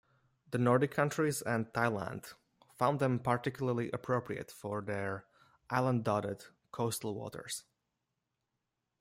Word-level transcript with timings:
The 0.49 0.57
Nordic 0.57 0.89
countries 0.89 1.43
and 1.43 1.67
Thailand 1.73 2.33
found 2.75 2.97
them 2.99 3.19
particularly 3.19 3.91
appropriate 3.91 4.49
for 4.49 4.81
their 4.81 5.27
island-dotted 5.69 6.45
coastal 6.71 7.13
waters. 7.13 7.65